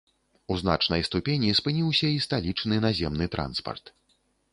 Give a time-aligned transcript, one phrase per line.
[0.53, 3.93] У значнай ступені спыніўся і сталічны наземны транспарт.